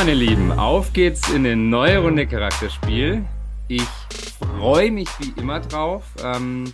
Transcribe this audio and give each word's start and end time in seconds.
Meine 0.00 0.14
Lieben, 0.14 0.50
auf 0.52 0.94
geht's 0.94 1.28
in 1.28 1.44
eine 1.44 1.56
neue 1.56 1.98
Runde 1.98 2.26
Charakterspiel. 2.26 3.22
Ich 3.68 3.82
freue 4.38 4.90
mich 4.90 5.10
wie 5.18 5.38
immer 5.38 5.60
drauf. 5.60 6.14
Ähm, 6.24 6.72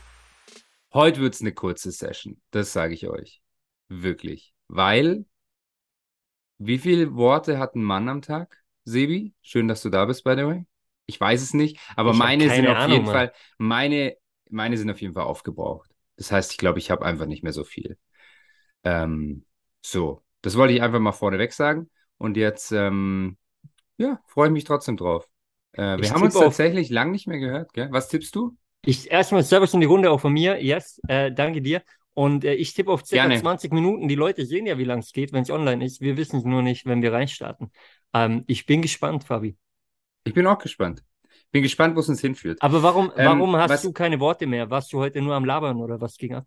heute 0.94 1.22
wird's 1.22 1.40
eine 1.40 1.50
kurze 1.50 1.90
Session, 1.90 2.40
das 2.52 2.72
sage 2.72 2.94
ich 2.94 3.08
euch. 3.08 3.42
Wirklich. 3.88 4.54
Weil, 4.68 5.24
wie 6.58 6.78
viele 6.78 7.16
Worte 7.16 7.58
hat 7.58 7.74
ein 7.74 7.82
Mann 7.82 8.08
am 8.08 8.22
Tag? 8.22 8.62
Sebi, 8.84 9.34
schön, 9.42 9.66
dass 9.66 9.82
du 9.82 9.90
da 9.90 10.04
bist, 10.04 10.22
by 10.22 10.36
the 10.36 10.46
way. 10.46 10.64
Ich 11.06 11.20
weiß 11.20 11.42
es 11.42 11.52
nicht, 11.52 11.80
aber 11.96 12.12
Ich 12.12 12.18
meine 12.18 12.48
sind 12.48 12.68
auf 12.68 12.76
Ahnung, 12.76 12.92
jeden 12.92 13.06
Mann. 13.06 13.12
Fall, 13.12 13.32
meine, 13.58 14.16
meine 14.50 14.78
sind 14.78 14.88
auf 14.88 15.00
jeden 15.00 15.14
Fall 15.14 15.24
aufgebraucht. 15.24 15.90
Das 16.14 16.30
heißt, 16.30 16.52
ich 16.52 16.58
glaube, 16.58 16.78
ich 16.78 16.92
habe 16.92 17.04
einfach 17.04 17.26
nicht 17.26 17.42
mehr 17.42 17.52
so 17.52 17.64
viel. 17.64 17.98
Ähm, 18.84 19.44
so, 19.84 20.22
das 20.42 20.56
wollte 20.56 20.74
ich 20.74 20.80
einfach 20.82 21.00
mal 21.00 21.10
vorneweg 21.10 21.52
sagen. 21.52 21.90
Und 22.18 22.36
jetzt, 22.36 22.72
ähm, 22.72 23.36
ja, 23.98 24.20
freue 24.26 24.48
ich 24.48 24.52
mich 24.52 24.64
trotzdem 24.64 24.96
drauf. 24.96 25.28
Äh, 25.72 25.98
wir 25.98 26.10
haben 26.10 26.22
uns 26.22 26.34
tatsächlich 26.34 26.90
lang 26.90 27.10
nicht 27.10 27.26
mehr 27.26 27.38
gehört, 27.38 27.72
gell? 27.72 27.88
Was 27.90 28.08
tippst 28.08 28.34
du? 28.34 28.56
Ich 28.84 29.10
erstmal 29.10 29.42
Servus 29.42 29.74
in 29.74 29.80
die 29.80 29.86
Runde 29.86 30.10
auch 30.10 30.20
von 30.20 30.32
mir. 30.32 30.62
Yes, 30.62 31.00
äh, 31.08 31.32
danke 31.32 31.60
dir. 31.60 31.82
Und 32.14 32.44
äh, 32.44 32.54
ich 32.54 32.72
tippe 32.72 32.90
auf 32.90 33.04
circa 33.04 33.26
Gerne. 33.26 33.40
20 33.40 33.72
Minuten. 33.72 34.08
Die 34.08 34.14
Leute 34.14 34.46
sehen 34.46 34.64
ja, 34.64 34.78
wie 34.78 34.84
lang 34.84 35.00
es 35.00 35.12
geht, 35.12 35.32
wenn 35.32 35.42
es 35.42 35.50
online 35.50 35.84
ist. 35.84 36.00
Wir 36.00 36.16
wissen 36.16 36.38
es 36.38 36.44
nur 36.44 36.62
nicht, 36.62 36.86
wenn 36.86 37.02
wir 37.02 37.12
reinstarten. 37.12 37.70
Ähm, 38.14 38.44
ich 38.46 38.64
bin 38.64 38.80
gespannt, 38.80 39.24
Fabi. 39.24 39.56
Ich 40.24 40.32
bin 40.32 40.46
auch 40.46 40.58
gespannt. 40.58 41.02
Bin 41.52 41.62
gespannt, 41.62 41.94
wo 41.94 42.00
es 42.00 42.08
uns 42.08 42.20
hinführt. 42.22 42.62
Aber 42.62 42.82
warum, 42.82 43.12
Ähm, 43.16 43.26
warum 43.26 43.56
hast 43.56 43.70
was- 43.70 43.82
du 43.82 43.92
keine 43.92 44.18
Worte 44.20 44.46
mehr? 44.46 44.70
Warst 44.70 44.92
du 44.92 44.98
heute 44.98 45.20
nur 45.20 45.34
am 45.34 45.44
Labern 45.44 45.76
oder 45.76 46.00
was 46.00 46.16
ging 46.16 46.34
ab? 46.34 46.46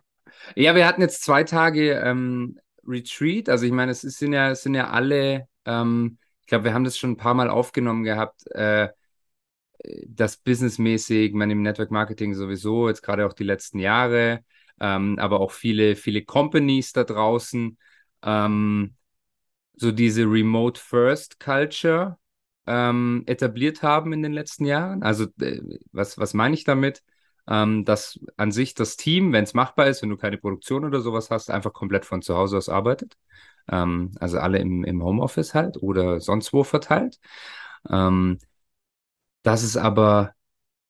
Ja, 0.56 0.73
wir 0.76 0.88
hatten 0.88 1.02
jetzt 1.02 1.22
zwei 1.23 1.44
Tage 1.44 1.92
ähm, 2.04 2.58
Retreat. 2.88 3.50
Also 3.50 3.66
ich 3.66 3.72
meine, 3.72 3.92
es 3.92 4.04
ist- 4.04 4.17
sind 4.17 4.33
ja, 4.33 4.50
es 4.52 4.64
sind 4.64 4.73
ja 4.76 4.89
alle, 4.89 5.48
ähm, 5.65 6.17
ich 6.41 6.47
glaube, 6.47 6.65
wir 6.65 6.73
haben 6.73 6.83
das 6.83 6.97
schon 6.97 7.11
ein 7.11 7.17
paar 7.17 7.33
Mal 7.33 7.49
aufgenommen 7.49 8.03
gehabt, 8.03 8.47
äh, 8.52 8.89
das 10.07 10.38
businessmäßig, 10.38 11.33
man 11.33 11.49
im 11.52 11.61
Network 11.61 11.91
Marketing 11.91 12.33
sowieso, 12.33 12.89
jetzt 12.89 13.02
gerade 13.02 13.25
auch 13.25 13.33
die 13.33 13.43
letzten 13.43 13.80
Jahre, 13.80 14.43
ähm, 14.80 15.17
aber 15.19 15.39
auch 15.39 15.52
viele, 15.52 15.95
viele 15.95 16.23
Companies 16.23 16.91
da 16.91 17.03
draußen, 17.03 17.77
ähm, 18.23 18.95
so 19.75 19.91
diese 19.91 20.23
Remote 20.23 20.80
First 20.80 21.39
Culture 21.39 22.17
ähm, 22.67 23.23
etabliert 23.25 23.81
haben 23.81 24.13
in 24.13 24.21
den 24.21 24.33
letzten 24.33 24.65
Jahren. 24.65 25.03
Also 25.03 25.25
äh, 25.39 25.61
was, 25.91 26.17
was 26.17 26.33
meine 26.33 26.53
ich 26.53 26.65
damit? 26.65 27.03
Ähm, 27.47 27.85
dass 27.85 28.19
an 28.37 28.52
sich 28.52 28.75
das 28.75 28.95
Team, 28.95 29.33
wenn 29.33 29.43
es 29.43 29.53
machbar 29.55 29.87
ist, 29.87 30.02
wenn 30.03 30.09
du 30.09 30.17
keine 30.17 30.37
Produktion 30.37 30.85
oder 30.85 31.02
sowas 31.02 31.31
hast, 31.31 31.49
einfach 31.49 31.73
komplett 31.73 32.05
von 32.05 32.21
zu 32.21 32.35
Hause 32.35 32.57
aus 32.57 32.69
arbeitet. 32.69 33.17
Ähm, 33.72 34.12
also 34.20 34.39
alle 34.39 34.59
im, 34.59 34.84
im 34.84 35.03
Homeoffice 35.03 35.53
halt 35.53 35.81
oder 35.81 36.20
sonst 36.20 36.53
wo 36.53 36.64
verteilt. 36.64 37.20
Ähm, 37.89 38.39
dass 39.44 39.64
es 39.64 39.78
aber 39.78 40.34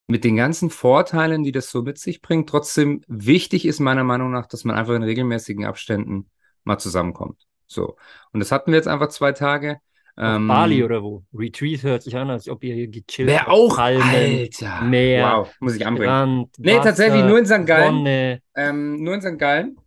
mit 0.08 0.24
den 0.24 0.36
ganzen 0.36 0.70
Vorteilen, 0.72 1.44
die 1.44 1.52
das 1.52 1.70
so 1.70 1.84
mit 1.84 2.00
sich 2.00 2.22
bringt, 2.22 2.50
trotzdem 2.50 3.02
wichtig 3.08 3.66
ist, 3.66 3.80
meiner 3.80 4.04
Meinung 4.04 4.32
nach, 4.32 4.48
dass 4.48 4.64
man 4.64 4.76
einfach 4.76 4.96
in 4.96 5.04
regelmäßigen 5.04 5.66
Abständen 5.66 6.30
mal 6.64 6.80
zusammenkommt. 6.80 7.46
So. 7.68 7.96
Und 8.34 8.40
das 8.40 8.52
hatten 8.52 8.72
wir 8.72 8.78
jetzt 8.78 8.88
einfach 8.88 9.10
zwei 9.10 9.32
Tage. 9.32 9.80
Ähm, 10.18 10.48
Bali 10.48 10.84
oder 10.84 11.02
wo? 11.02 11.24
Retreat 11.34 11.84
hört 11.84 12.04
sich 12.04 12.18
an, 12.18 12.30
als 12.30 12.50
ob 12.50 12.64
ihr 12.64 12.74
hier 12.74 12.88
gechillt 12.88 13.30
Wäre 13.30 13.42
habt. 13.42 13.50
auch, 13.50 13.76
Palmen, 13.78 14.04
Alter. 14.04 14.82
Meer, 14.82 15.38
Wow, 15.38 15.56
muss 15.60 15.76
ich 15.76 15.86
anbringen. 15.86 16.10
Strand, 16.10 16.50
Nee, 16.58 16.72
Wasser, 16.74 16.84
tatsächlich 16.84 17.24
nur 17.24 17.40
in 17.40 17.46
St. 17.46 17.66
Gallen. 17.66 18.42
Ähm, 18.56 19.02
nur 19.02 19.14
in 19.14 19.22
St. 19.22 19.38
Gallen. 19.38 19.78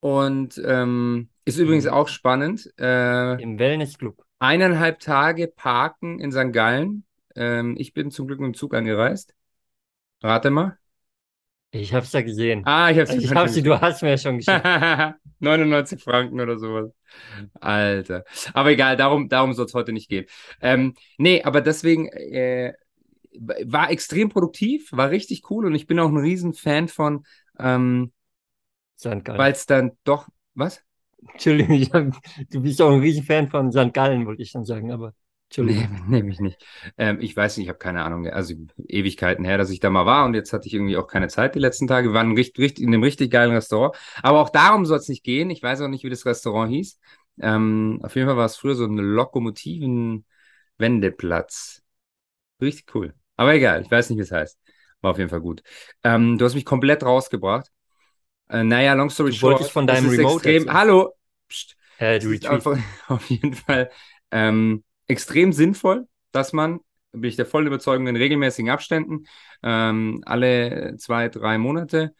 Und 0.00 0.60
ähm, 0.62 1.29
ist 1.44 1.58
übrigens 1.58 1.84
Mhm. 1.84 1.90
auch 1.90 2.08
spannend. 2.08 2.70
Äh, 2.78 3.40
Im 3.42 3.58
Wellnessclub. 3.58 4.22
eineinhalb 4.38 5.00
Tage 5.00 5.48
parken 5.48 6.18
in 6.20 6.32
St. 6.32 6.52
Gallen. 6.52 7.04
Ähm, 7.36 7.76
ich 7.78 7.92
bin 7.94 8.10
zum 8.10 8.26
Glück 8.26 8.40
mit 8.40 8.48
dem 8.48 8.54
Zug 8.54 8.74
angereist. 8.74 9.34
Rate 10.22 10.50
mal. 10.50 10.76
Ich 11.72 11.94
hab's 11.94 12.12
ja 12.12 12.22
gesehen. 12.22 12.62
Ah, 12.66 12.90
ich 12.90 12.98
hab's 12.98 13.12
ich 13.14 13.32
hab's, 13.32 13.54
du 13.54 13.80
hast 13.80 14.02
mir 14.02 14.10
ja 14.10 14.18
schon 14.18 14.38
geschickt. 14.38 14.60
99 15.38 16.02
Franken 16.02 16.40
oder 16.40 16.58
sowas. 16.58 16.90
Alter. 17.60 18.24
Aber 18.54 18.70
egal, 18.70 18.96
darum, 18.96 19.28
darum 19.28 19.52
soll 19.52 19.66
es 19.66 19.74
heute 19.74 19.92
nicht 19.92 20.08
gehen. 20.08 20.26
Ähm, 20.60 20.94
nee, 21.16 21.42
aber 21.44 21.60
deswegen 21.60 22.08
äh, 22.08 22.72
war 23.64 23.90
extrem 23.90 24.28
produktiv, 24.28 24.88
war 24.92 25.10
richtig 25.10 25.48
cool 25.50 25.64
und 25.66 25.74
ich 25.74 25.86
bin 25.86 25.98
auch 26.00 26.08
ein 26.08 26.16
riesen 26.16 26.52
Fan 26.54 26.88
von, 26.88 27.24
ähm, 27.58 28.12
St. 28.98 29.24
Gallen. 29.24 29.38
weil 29.38 29.52
es 29.52 29.66
dann 29.66 29.92
doch, 30.04 30.28
was? 30.54 30.82
Entschuldigung, 31.32 31.74
ich 31.76 31.92
hab, 31.92 32.12
du 32.50 32.60
bist 32.62 32.80
auch 32.82 32.90
ein 32.90 33.00
Riesenfan 33.00 33.48
von 33.48 33.72
St. 33.72 33.92
Gallen, 33.92 34.26
wollte 34.26 34.42
ich 34.42 34.52
dann 34.52 34.64
sagen, 34.64 34.92
aber 34.92 35.08
Nee, 35.08 35.48
Entschuldigung. 35.48 35.90
nehme 36.08 36.30
ich 36.30 36.40
nicht. 36.40 36.64
Ähm, 36.96 37.18
ich 37.20 37.36
weiß 37.36 37.58
nicht, 37.58 37.64
ich 37.66 37.68
habe 37.68 37.78
keine 37.78 38.02
Ahnung. 38.02 38.26
Also 38.28 38.54
Ewigkeiten 38.88 39.44
her, 39.44 39.58
dass 39.58 39.68
ich 39.70 39.78
da 39.80 39.90
mal 39.90 40.06
war 40.06 40.24
und 40.24 40.32
jetzt 40.34 40.52
hatte 40.54 40.66
ich 40.66 40.72
irgendwie 40.74 40.96
auch 40.96 41.06
keine 41.06 41.28
Zeit 41.28 41.54
die 41.54 41.58
letzten 41.58 41.86
Tage. 41.86 42.08
Wir 42.08 42.14
waren 42.14 42.34
richtig, 42.34 42.62
richtig, 42.64 42.82
in 42.84 42.94
einem 42.94 43.02
richtig 43.02 43.30
geilen 43.30 43.52
Restaurant. 43.52 43.94
Aber 44.22 44.40
auch 44.40 44.48
darum 44.48 44.86
soll 44.86 44.96
es 44.98 45.08
nicht 45.08 45.22
gehen. 45.22 45.50
Ich 45.50 45.62
weiß 45.62 45.82
auch 45.82 45.88
nicht, 45.88 46.02
wie 46.04 46.08
das 46.10 46.24
Restaurant 46.24 46.70
hieß. 46.72 46.98
Ähm, 47.42 48.00
auf 48.02 48.14
jeden 48.16 48.26
Fall 48.26 48.36
war 48.38 48.46
es 48.46 48.56
früher 48.56 48.74
so 48.74 48.84
ein 48.86 48.96
Lokomotiven-Wendeplatz. 48.96 51.82
Richtig 52.62 52.94
cool. 52.94 53.14
Aber 53.36 53.54
egal, 53.54 53.82
ich 53.82 53.90
weiß 53.90 54.10
nicht, 54.10 54.18
wie 54.18 54.22
es 54.22 54.32
heißt. 54.32 54.58
War 55.02 55.12
auf 55.12 55.18
jeden 55.18 55.30
Fall 55.30 55.40
gut. 55.40 55.62
Ähm, 56.04 56.36
du 56.38 56.44
hast 56.44 56.54
mich 56.54 56.64
komplett 56.66 57.02
rausgebracht. 57.04 57.70
Äh, 58.50 58.64
naja, 58.64 58.94
long 58.94 59.10
story 59.10 59.30
Du 59.30 59.36
short. 59.36 59.52
wolltest 59.52 59.72
von 59.72 59.86
deinem 59.86 60.08
Remote 60.08 60.34
extrem. 60.36 60.54
erzählen. 60.56 60.74
Hallo! 60.74 61.14
Psst. 61.48 61.76
Äh, 61.98 62.06
Retreat. 62.14 62.46
einfach 62.46 62.78
auf 63.08 63.28
jeden 63.30 63.54
Fall 63.54 63.90
ähm, 64.30 64.84
extrem 65.06 65.52
sinnvoll, 65.52 66.06
dass 66.32 66.52
man, 66.52 66.80
bin 67.12 67.28
ich 67.28 67.36
der 67.36 67.46
vollen 67.46 67.66
Überzeugung, 67.66 68.06
in 68.06 68.16
regelmäßigen 68.16 68.70
Abständen, 68.70 69.24
ähm, 69.62 70.22
alle 70.26 70.96
zwei, 70.98 71.28
drei 71.28 71.58
Monate 71.58 72.14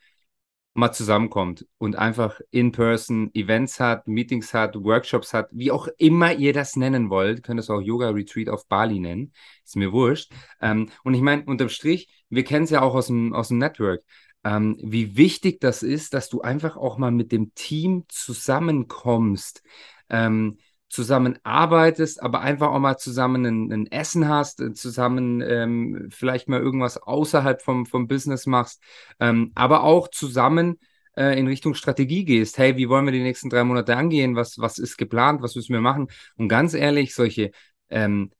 mal 0.75 0.93
zusammenkommt 0.93 1.67
und 1.79 1.97
einfach 1.97 2.41
in-person 2.53 3.31
Events 3.35 3.81
hat, 3.81 4.07
Meetings 4.07 4.55
hat, 4.55 4.77
Workshops 4.77 5.35
hat, 5.35 5.49
wie 5.51 5.73
auch 5.73 5.89
immer 5.99 6.33
ihr 6.33 6.53
das 6.53 6.77
nennen 6.77 7.11
wollt, 7.11 7.43
könnt 7.43 7.59
es 7.59 7.71
auch 7.71 7.81
Yoga-Retreat 7.81 8.49
auf 8.49 8.67
Bali 8.69 9.01
nennen, 9.01 9.33
ist 9.65 9.77
mir 9.77 9.93
wurscht. 9.93 10.33
Ähm, 10.61 10.89
und 11.03 11.15
ich 11.15 11.23
meine, 11.23 11.43
unterm 11.45 11.71
Strich, 11.71 12.09
wir 12.29 12.45
kennen 12.45 12.65
es 12.65 12.71
ja 12.71 12.83
auch 12.83 12.95
aus 12.95 13.09
dem, 13.09 13.35
aus 13.35 13.49
dem 13.49 13.59
Network, 13.59 14.03
ähm, 14.45 14.77
wie 14.83 15.17
wichtig 15.17 15.61
das 15.61 15.83
ist, 15.83 16.15
dass 16.15 16.29
du 16.29 16.41
einfach 16.41 16.77
auch 16.77 16.99
mal 16.99 17.11
mit 17.11 17.33
dem 17.33 17.55
Team 17.55 18.05
zusammenkommst, 18.09 19.63
ähm, 20.09 20.59
zusammenarbeitest, 20.89 22.23
aber 22.23 22.41
einfach 22.41 22.69
auch 22.69 22.79
mal 22.81 22.97
zusammen 22.97 23.47
ein, 23.47 23.73
ein 23.73 23.87
Essen 23.87 24.29
hast, 24.29 24.61
äh, 24.61 24.73
zusammen 24.73 25.41
ähm, 25.41 26.09
vielleicht 26.11 26.49
mal 26.49 26.61
irgendwas 26.61 26.97
außerhalb 26.97 27.63
vom, 27.63 27.87
vom 27.87 28.09
Business 28.09 28.47
machst, 28.47 28.83
ähm, 29.21 29.53
aber 29.55 29.85
auch 29.85 30.09
zusammen 30.09 30.79
äh, 31.17 31.39
in 31.39 31.47
Richtung 31.47 31.75
Strategie 31.75 32.25
gehst. 32.25 32.59
Hey, 32.59 32.77
wie 32.77 32.89
wollen 32.89 33.05
wir 33.05 33.13
die 33.13 33.23
nächsten 33.23 33.51
drei 33.51 33.63
Monate 33.63 33.97
angehen? 33.97 34.37
Was, 34.37 34.59
was 34.59 34.79
ist 34.79 34.97
geplant? 34.97 35.43
Was 35.43 35.55
müssen 35.55 35.73
wir 35.73 35.81
machen? 35.81 36.09
Und 36.37 36.49
ganz 36.49 36.75
ehrlich, 36.75 37.15
solche 37.15 37.53
ähm, 37.89 38.33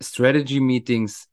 Strategy-Meetings, 0.00 1.28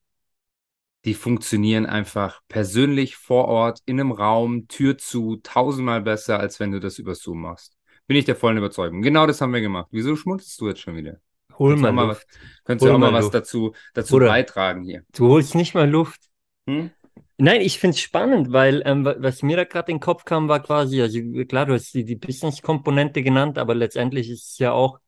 die 1.06 1.14
funktionieren 1.14 1.86
einfach 1.86 2.42
persönlich 2.48 3.16
vor 3.16 3.46
Ort, 3.46 3.80
in 3.86 4.00
einem 4.00 4.12
Raum, 4.12 4.68
Tür 4.68 4.98
zu, 4.98 5.38
tausendmal 5.44 6.02
besser, 6.02 6.40
als 6.40 6.60
wenn 6.60 6.72
du 6.72 6.80
das 6.80 7.00
über 7.00 7.16
Zoom 7.16 7.42
machst. 7.42 7.78
Bin 8.08 8.18
ich 8.18 8.26
der 8.26 8.36
vollen 8.36 8.58
Überzeugung. 8.58 9.02
Genau 9.02 9.26
das 9.28 9.42
haben 9.42 9.54
wir 9.54 9.62
gemacht. 9.62 9.88
Wieso 9.92 10.16
schmunzelst 10.16 10.60
du 10.62 10.68
jetzt 10.68 10.82
schon 10.82 10.96
wieder? 10.96 11.18
Hol 11.58 11.76
Könntest 11.76 11.84
du 11.90 11.94
mal 11.94 12.06
mal 12.06 12.08
Luft. 12.10 12.28
Könntest 12.64 12.88
du 12.88 12.94
auch 12.94 12.98
mal 12.98 13.12
mal 13.12 13.14
was 13.14 13.26
Luft. 13.26 13.36
dazu, 13.36 13.74
dazu 13.94 14.14
Bruder. 14.16 14.28
beitragen 14.28 14.84
hier? 14.84 15.04
Du 15.14 15.28
holst 15.30 15.56
nicht 15.56 15.74
mal 15.74 15.90
Luft. 15.90 16.22
Hm? 16.68 16.92
Nein, 17.38 17.62
ich 17.62 17.80
finde 17.80 17.96
es 17.96 18.02
spannend, 18.02 18.52
weil 18.52 18.82
ähm, 18.86 19.06
wa- 19.06 19.16
was 19.20 19.42
mir 19.44 19.58
da 19.58 19.66
gerade 19.66 19.92
in 19.92 19.98
den 19.98 20.02
Kopf 20.02 20.24
kam, 20.26 20.48
war 20.48 20.62
quasi, 20.62 21.02
also 21.02 21.20
klar, 21.48 21.66
du 21.66 21.74
hast 21.74 21.94
die, 21.94 22.06
die 22.06 22.16
Business-Komponente 22.16 23.24
genannt, 23.24 23.58
aber 23.58 23.76
letztendlich 23.76 24.30
ist 24.30 24.52
es 24.52 24.58
ja 24.58 24.72
auch, 24.72 25.00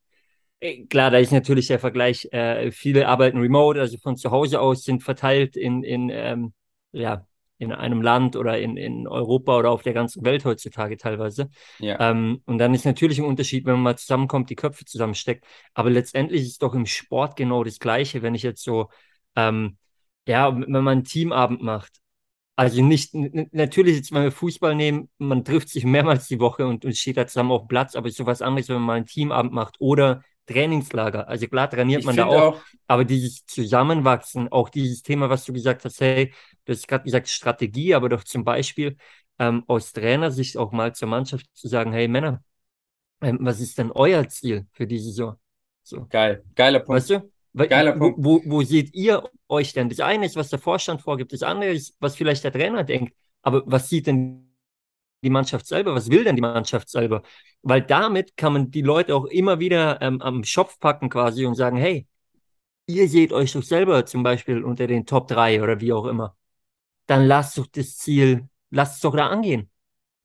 klar, 0.90 1.12
da 1.12 1.18
ist 1.18 1.32
natürlich 1.32 1.68
der 1.68 1.80
Vergleich, 1.80 2.28
äh, 2.32 2.72
viele 2.72 3.08
arbeiten 3.08 3.40
remote, 3.40 3.80
also 3.80 3.98
von 3.98 4.18
zu 4.18 4.32
Hause 4.32 4.60
aus, 4.60 4.84
sind 4.84 5.04
verteilt 5.04 5.56
in, 5.56 5.84
in, 5.84 6.10
ähm, 6.10 6.54
ja, 6.92 7.26
in 7.60 7.72
einem 7.72 8.02
Land 8.02 8.36
oder 8.36 8.60
in, 8.60 8.78
in 8.78 9.08
Europa 9.08 9.58
oder 9.58 9.72
auf 9.72 9.82
der 9.82 9.94
ganzen 9.94 10.24
Welt 10.24 10.46
heutzutage 10.46 10.98
teilweise. 10.98 11.50
Ja. 11.80 12.12
Ähm, 12.12 12.42
und 12.46 12.60
dann 12.60 12.74
ist 12.74 12.86
natürlich 12.86 13.20
ein 13.20 13.26
Unterschied, 13.26 13.66
wenn 13.66 13.74
man 13.74 13.84
mal 13.84 13.98
zusammenkommt, 13.98 14.50
die 14.50 14.56
Köpfe 14.56 14.86
zusammensteckt. 14.86 15.46
Aber 15.74 15.90
letztendlich 15.90 16.44
ist 16.44 16.52
es 16.52 16.58
doch 16.60 16.76
im 16.76 16.86
Sport 16.86 17.36
genau 17.36 17.64
das 17.64 17.80
Gleiche, 17.80 18.22
wenn 18.22 18.36
ich 18.36 18.44
jetzt 18.44 18.64
so, 18.64 18.90
ähm, 19.36 19.78
ja, 20.28 20.56
wenn 20.56 20.72
man 20.72 20.88
einen 20.88 21.04
Teamabend 21.04 21.64
macht. 21.64 21.94
Also 22.56 22.84
nicht, 22.84 23.14
natürlich 23.14 23.98
jetzt, 23.98 24.12
wenn 24.12 24.24
wir 24.24 24.32
Fußball 24.32 24.74
nehmen, 24.74 25.10
man 25.20 25.46
trifft 25.46 25.70
sich 25.70 25.84
mehrmals 25.84 26.28
die 26.28 26.40
Woche 26.40 26.66
und, 26.66 26.86
und 26.86 26.98
steht 26.98 27.18
da 27.18 27.28
zusammen 27.28 27.52
auf 27.52 27.64
dem 27.64 27.68
Platz, 27.68 27.96
aber 27.96 28.08
es 28.08 28.14
ist 28.14 28.18
sowas 28.18 28.42
anderes, 28.42 28.68
wenn 28.68 28.78
man 28.78 28.84
mal 28.84 28.94
einen 28.96 29.06
Teamabend 29.06 29.54
macht 29.54 29.76
oder 29.80 30.24
Trainingslager. 30.48 31.28
Also 31.28 31.48
klar 31.48 31.70
trainiert 31.70 32.00
Ich 32.00 32.06
man 32.06 32.16
da 32.16 32.26
auch, 32.26 32.56
auch, 32.56 32.62
aber 32.88 33.06
dieses 33.06 33.46
Zusammenwachsen, 33.46 34.52
auch 34.52 34.70
dieses 34.70 35.04
Thema, 35.04 35.30
was 35.30 35.46
du 35.46 35.54
gesagt 35.54 35.86
hast, 35.86 36.02
hey, 36.02 36.34
du 36.66 36.74
hast 36.74 36.88
gerade 36.88 37.04
gesagt 37.04 37.30
Strategie, 37.30 37.94
aber 37.94 38.10
doch 38.10 38.24
zum 38.24 38.44
Beispiel 38.44 38.98
ähm, 39.40 39.64
aus 39.68 39.94
Trainersicht 39.94 40.58
auch 40.58 40.72
mal 40.72 40.96
zur 40.96 41.08
Mannschaft 41.08 41.46
zu 41.54 41.68
sagen, 41.68 41.92
hey 41.92 42.08
Männer, 42.08 42.44
ähm, 43.22 43.40
was 43.42 43.60
ist 43.60 43.78
denn 43.78 43.92
euer 43.92 44.28
Ziel 44.28 44.68
für 44.72 44.88
die 44.88 45.00
Saison? 45.00 45.36
So. 45.84 46.08
Geil, 46.10 46.44
geiler 46.56 46.80
Punkt. 46.80 47.02
Weißt 47.02 47.10
du? 47.12 47.32
Weil, 47.54 47.68
Geiler 47.68 47.96
wo, 47.96 48.12
Punkt. 48.12 48.18
wo, 48.20 48.42
wo 48.46 48.62
seht 48.64 48.94
ihr 48.94 49.24
euch 49.48 49.74
denn? 49.74 49.90
Das 49.90 50.00
eine 50.00 50.26
ist, 50.26 50.36
was 50.36 50.50
der 50.50 50.60
Vorstand 50.60 51.02
vorgibt, 51.02 51.34
das 51.34 51.44
andere 51.44 51.72
ist, 51.72 51.96
was 52.00 52.16
vielleicht 52.16 52.44
der 52.44 52.52
Trainer 52.52 52.84
denkt. 52.84 53.16
Aber 53.42 53.64
was 53.66 53.90
sieht 53.90 54.08
denn 54.08 54.47
die 55.24 55.30
Mannschaft 55.30 55.66
selber? 55.68 55.96
Was 55.96 56.10
will 56.10 56.24
denn 56.24 56.36
die 56.36 56.42
Mannschaft 56.42 56.90
selber? 56.90 57.24
Weil 57.62 57.82
damit 57.82 58.38
kann 58.38 58.54
man 58.54 58.72
die 58.72 58.82
Leute 58.82 59.16
auch 59.16 59.26
immer 59.26 59.60
wieder 59.60 60.02
ähm, 60.02 60.22
am 60.22 60.44
Schopf 60.44 60.80
packen 60.80 61.10
quasi 61.10 61.46
und 61.46 61.56
sagen, 61.56 61.78
hey, 61.78 62.08
ihr 62.88 63.10
seht 63.10 63.34
euch 63.34 63.52
doch 63.54 63.64
selber 63.64 64.06
zum 64.06 64.24
Beispiel 64.24 64.64
unter 64.64 64.88
den 64.88 65.06
Top 65.06 65.28
3 65.28 65.62
oder 65.62 65.80
wie 65.82 65.94
auch 65.94 66.06
immer. 66.06 66.36
Dann 67.08 67.26
lasst 67.26 67.58
doch 67.58 67.68
das 67.68 67.98
Ziel, 67.98 68.48
lasst 68.70 68.96
es 68.96 69.02
doch 69.02 69.16
da 69.16 69.28
angehen. 69.28 69.70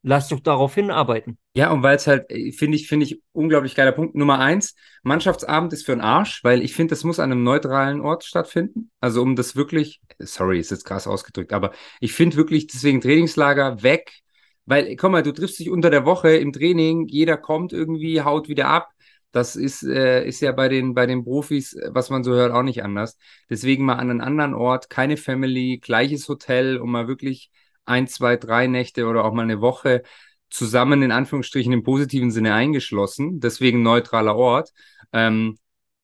Lasst 0.05 0.33
doch 0.33 0.41
darauf 0.41 0.75
hinarbeiten. 0.75 1.38
Ja, 1.55 1.71
und 1.71 1.85
weil 1.85 1.95
es 1.95 2.09
halt, 2.09 2.29
äh, 2.29 2.50
finde 2.50 2.77
ich, 2.77 2.88
finde 2.88 3.06
ich, 3.06 3.23
unglaublich 3.31 3.77
geiler 3.77 3.93
Punkt. 3.93 4.17
Nummer 4.17 4.41
eins, 4.41 4.75
Mannschaftsabend 5.05 5.73
ist 5.73 5.87
für 5.87 5.93
den 5.93 6.00
Arsch, 6.00 6.43
weil 6.43 6.61
ich 6.62 6.75
finde, 6.75 6.91
das 6.91 7.05
muss 7.05 7.21
an 7.21 7.31
einem 7.31 7.45
neutralen 7.45 8.00
Ort 8.00 8.25
stattfinden. 8.25 8.91
Also 9.00 9.23
um 9.23 9.37
das 9.37 9.55
wirklich, 9.55 10.00
sorry, 10.19 10.59
ist 10.59 10.73
jetzt 10.73 10.85
krass 10.85 11.06
ausgedrückt, 11.06 11.53
aber 11.53 11.71
ich 12.00 12.15
finde 12.15 12.37
wirklich 12.37 12.67
deswegen 12.67 13.00
Trainingslager 13.00 13.85
weg, 13.85 14.22
weil, 14.67 14.97
komm 14.97 15.12
mal, 15.12 15.23
du 15.23 15.32
triffst 15.32 15.59
dich 15.59 15.70
unter 15.70 15.91
der 15.91 16.05
Woche 16.05 16.37
im 16.37 16.53
Training, 16.53 17.09
jeder 17.09 17.37
kommt 17.37 17.73
irgendwie, 17.73 18.23
haut 18.23 18.49
wieder 18.49 18.69
ab. 18.69 18.91
Das 19.32 19.56
ist, 19.56 19.82
äh, 19.82 20.26
ist 20.26 20.41
ja 20.41 20.53
bei 20.53 20.69
den, 20.69 20.94
bei 20.94 21.06
den 21.06 21.25
Profis, 21.25 21.73
äh, 21.75 21.91
was 21.93 22.11
man 22.11 22.23
so 22.23 22.32
hört, 22.32 22.53
auch 22.53 22.62
nicht 22.62 22.85
anders. 22.85 23.17
Deswegen 23.49 23.85
mal 23.85 23.94
an 23.94 24.11
einen 24.11 24.20
anderen 24.20 24.55
Ort, 24.55 24.91
keine 24.91 25.17
Family, 25.17 25.79
gleiches 25.79 26.29
Hotel, 26.29 26.76
um 26.79 26.93
mal 26.93 27.09
wirklich 27.09 27.50
ein, 27.85 28.06
zwei, 28.09 28.37
drei 28.37 28.67
Nächte 28.67 29.06
oder 29.06 29.25
auch 29.25 29.32
mal 29.32 29.43
eine 29.43 29.61
Woche 29.61 30.03
zusammen 30.50 31.03
in 31.03 31.12
Anführungsstrichen 31.12 31.73
im 31.73 31.82
positiven 31.82 32.31
Sinne 32.31 32.55
eingeschlossen, 32.55 33.41
deswegen 33.41 33.82
neutraler 33.82 34.37
Ort, 34.37 34.73
ähm, 35.12 35.59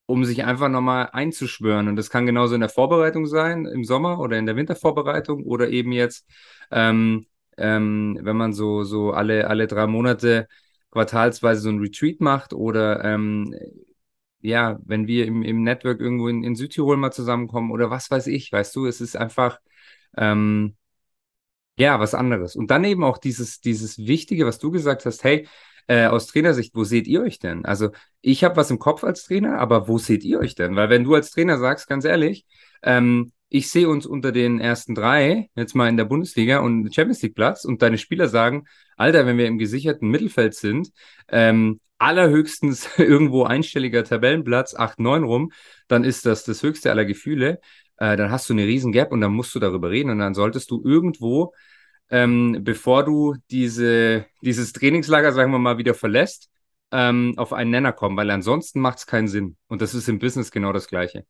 um 0.06 0.24
sich 0.24 0.44
einfach 0.44 0.70
nochmal 0.70 1.10
einzuschwören. 1.12 1.88
Und 1.88 1.96
das 1.96 2.08
kann 2.10 2.26
genauso 2.26 2.54
in 2.54 2.62
der 2.62 2.70
Vorbereitung 2.70 3.26
sein, 3.26 3.66
im 3.66 3.84
Sommer 3.84 4.20
oder 4.20 4.38
in 4.38 4.46
der 4.46 4.56
Wintervorbereitung 4.56 5.44
oder 5.44 5.68
eben 5.68 5.92
jetzt, 5.92 6.26
ähm, 6.70 7.26
ähm, 7.58 8.18
wenn 8.22 8.36
man 8.36 8.52
so, 8.52 8.84
so 8.84 9.12
alle, 9.12 9.48
alle 9.48 9.66
drei 9.66 9.86
Monate 9.86 10.48
quartalsweise 10.90 11.60
so 11.62 11.68
ein 11.70 11.80
Retreat 11.80 12.20
macht 12.20 12.52
oder 12.52 13.04
ähm, 13.04 13.54
ja, 14.40 14.78
wenn 14.84 15.06
wir 15.06 15.26
im, 15.26 15.42
im 15.42 15.62
Network 15.62 16.00
irgendwo 16.00 16.28
in, 16.28 16.44
in 16.44 16.54
Südtirol 16.56 16.96
mal 16.96 17.12
zusammenkommen 17.12 17.70
oder 17.72 17.90
was 17.90 18.10
weiß 18.10 18.26
ich, 18.28 18.52
weißt 18.52 18.74
du, 18.76 18.86
es 18.86 19.00
ist 19.00 19.16
einfach 19.16 19.58
ähm, 20.16 20.76
ja, 21.78 22.00
was 22.00 22.14
anderes. 22.14 22.56
Und 22.56 22.70
dann 22.70 22.84
eben 22.84 23.04
auch 23.04 23.18
dieses, 23.18 23.60
dieses 23.60 23.98
Wichtige, 23.98 24.46
was 24.46 24.58
du 24.58 24.70
gesagt 24.70 25.06
hast, 25.06 25.22
hey, 25.24 25.46
äh, 25.86 26.06
aus 26.06 26.26
Trainersicht, 26.26 26.74
wo 26.74 26.84
seht 26.84 27.06
ihr 27.06 27.22
euch 27.22 27.38
denn? 27.38 27.64
Also 27.64 27.90
ich 28.20 28.44
habe 28.44 28.56
was 28.56 28.70
im 28.70 28.78
Kopf 28.78 29.04
als 29.04 29.24
Trainer, 29.24 29.58
aber 29.58 29.88
wo 29.88 29.98
seht 29.98 30.24
ihr 30.24 30.40
euch 30.40 30.54
denn? 30.54 30.76
Weil 30.76 30.90
wenn 30.90 31.04
du 31.04 31.14
als 31.14 31.30
Trainer 31.30 31.58
sagst, 31.58 31.88
ganz 31.88 32.04
ehrlich, 32.04 32.46
ähm, 32.82 33.32
ich 33.48 33.70
sehe 33.70 33.88
uns 33.88 34.06
unter 34.06 34.32
den 34.32 34.60
ersten 34.60 34.94
drei, 34.94 35.48
jetzt 35.56 35.74
mal 35.74 35.88
in 35.88 35.96
der 35.96 36.04
Bundesliga 36.04 36.58
und 36.58 36.94
Champions 36.94 37.22
League 37.22 37.34
Platz 37.34 37.64
und 37.64 37.82
deine 37.82 37.98
Spieler 37.98 38.28
sagen, 38.28 38.66
Alter, 38.96 39.26
wenn 39.26 39.38
wir 39.38 39.46
im 39.46 39.58
gesicherten 39.58 40.10
Mittelfeld 40.10 40.54
sind, 40.54 40.90
ähm, 41.28 41.80
allerhöchstens 41.98 42.88
irgendwo 42.98 43.44
einstelliger 43.44 44.04
Tabellenplatz, 44.04 44.74
8, 44.74 45.00
9 45.00 45.24
rum, 45.24 45.52
dann 45.88 46.04
ist 46.04 46.26
das 46.26 46.44
das 46.44 46.62
höchste 46.62 46.90
aller 46.90 47.04
Gefühle. 47.04 47.60
Äh, 47.96 48.16
dann 48.16 48.30
hast 48.30 48.48
du 48.48 48.54
eine 48.54 48.64
riesen 48.64 48.92
Gap 48.92 49.12
und 49.12 49.20
dann 49.20 49.32
musst 49.32 49.54
du 49.54 49.58
darüber 49.58 49.90
reden 49.90 50.10
und 50.10 50.18
dann 50.18 50.34
solltest 50.34 50.70
du 50.70 50.82
irgendwo, 50.84 51.54
ähm, 52.10 52.60
bevor 52.62 53.04
du 53.04 53.36
diese, 53.50 54.26
dieses 54.42 54.72
Trainingslager, 54.72 55.32
sagen 55.32 55.52
wir 55.52 55.58
mal, 55.58 55.78
wieder 55.78 55.94
verlässt, 55.94 56.50
ähm, 56.92 57.34
auf 57.36 57.52
einen 57.52 57.70
Nenner 57.70 57.92
kommen, 57.92 58.16
weil 58.16 58.30
ansonsten 58.30 58.80
macht 58.80 58.98
es 58.98 59.06
keinen 59.06 59.28
Sinn. 59.28 59.56
Und 59.68 59.82
das 59.82 59.94
ist 59.94 60.08
im 60.08 60.18
Business 60.18 60.50
genau 60.50 60.72
das 60.72 60.88
Gleiche. 60.88 61.24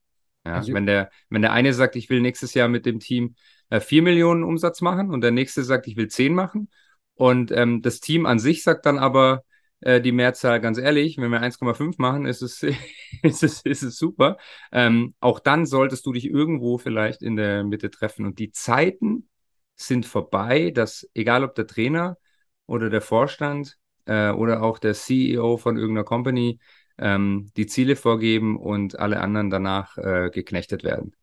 Ja, 0.49 0.57
Also, 0.57 0.73
wenn 0.73 0.87
der, 0.87 1.11
wenn 1.31 1.43
der 1.43 1.53
eine 1.53 1.73
sagt, 1.75 1.97
ich 1.97 2.11
will 2.11 2.21
nächstes 2.21 2.55
Jahr 2.55 2.69
mit 2.69 2.87
dem 2.87 3.01
Team 3.01 3.35
äh, 3.71 3.81
4 3.81 4.03
Millionen 4.03 4.45
Umsatz 4.45 4.81
machen 4.81 5.11
und 5.11 5.21
der 5.21 5.31
nächste 5.31 5.65
sagt, 5.65 5.87
ich 5.87 5.97
will 5.97 6.09
10 6.09 6.35
machen 6.35 6.69
und 7.15 7.51
ähm, 7.51 7.83
das 7.83 8.01
Team 8.01 8.27
an 8.27 8.39
sich 8.39 8.63
sagt 8.63 8.87
dann 8.87 8.99
aber 8.99 9.45
äh, 9.81 10.01
die 10.01 10.13
Mehrzahl, 10.13 10.61
ganz 10.61 10.79
ehrlich, 10.79 11.19
wenn 11.19 11.31
wir 11.31 11.41
1,5 11.41 11.99
machen, 11.99 12.27
ist 12.27 12.43
es, 12.43 12.63
ist 13.23 13.43
es, 13.43 13.63
ist 13.63 13.83
es 13.83 13.97
super. 13.99 14.37
Ähm, 14.73 15.15
auch 15.21 15.41
dann 15.41 15.67
solltest 15.67 16.07
du 16.07 16.13
dich 16.13 16.27
irgendwo 16.27 16.79
vielleicht 16.79 17.23
in 17.23 17.37
der 17.37 17.65
Mitte 17.65 17.91
treffen. 17.91 18.25
Und 18.27 18.39
die 18.39 18.51
Zeiten 18.53 19.29
sind 19.77 20.07
vorbei, 20.07 20.71
dass 20.71 21.09
egal 21.15 21.45
ob 21.45 21.55
der 21.55 21.67
Trainer 21.67 22.19
oder 22.67 22.91
der 22.91 23.01
Vorstand 23.01 23.79
äh, 24.07 24.31
oder 24.31 24.63
auch 24.63 24.79
der 24.79 24.95
CEO 24.95 25.57
von 25.57 25.77
irgendeiner 25.77 26.05
Company 26.05 26.59
ähm, 26.99 27.51
die 27.57 27.67
Ziele 27.67 27.97
vorgeben 27.97 28.59
und 28.59 28.99
alle 28.99 29.21
anderen 29.21 29.51
danach 29.51 29.97
äh, 29.99 30.31
geknechtet 30.31 30.85
werden. 30.85 31.15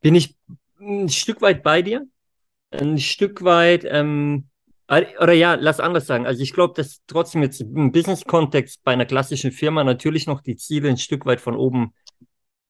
bin 0.00 0.14
ich 0.14 0.36
ein 0.80 1.08
Stück 1.08 1.42
weit 1.42 1.62
bei 1.62 1.82
dir, 1.82 2.06
ein 2.70 2.98
Stück 2.98 3.44
weit, 3.44 3.86
ähm, 3.88 4.48
oder 4.88 5.32
ja, 5.32 5.54
lass 5.54 5.80
anders 5.80 6.06
sagen. 6.06 6.26
Also 6.26 6.42
ich 6.42 6.52
glaube, 6.52 6.74
dass 6.74 7.00
trotzdem 7.06 7.42
jetzt 7.42 7.60
im 7.60 7.92
Business-Kontext 7.92 8.84
bei 8.84 8.92
einer 8.92 9.06
klassischen 9.06 9.52
Firma 9.52 9.84
natürlich 9.84 10.26
noch 10.26 10.42
die 10.42 10.56
Ziele 10.56 10.88
ein 10.90 10.98
Stück 10.98 11.26
weit 11.26 11.40
von 11.40 11.56
oben 11.56 11.94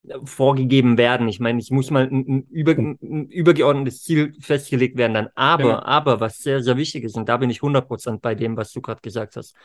äh, 0.08 0.14
vorgegeben 0.25 0.99
werden. 0.99 1.28
Ich 1.28 1.40
meine, 1.40 1.60
ich 1.60 1.70
muss 1.70 1.90
mal 1.90 2.08
ein, 2.08 2.26
ein, 2.28 2.42
über, 2.50 2.72
ein 2.75 3.28
übergeordnetes 3.31 4.02
Ziel 4.02 4.34
festgelegt 4.40 4.96
werden 4.99 5.14
dann. 5.14 5.28
Aber, 5.34 5.64
Genau. 5.64 5.82
aber, 5.87 6.20
was 6.20 6.38
sehr, 6.38 6.62
sehr 6.62 6.76
wichtig 6.76 7.04
ist, 7.04 7.16
und 7.16 7.28
da 7.28 7.38
bin 7.38 7.50
ich 7.50 7.62
100% 7.62 8.22
bei 8.22 8.34
dem, 8.34 8.56
was 8.56 8.72
du 8.72 8.81
gerade 8.82 9.02
gesagt 9.02 9.37
hast, 9.37 9.56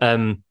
ähm, 0.00 0.44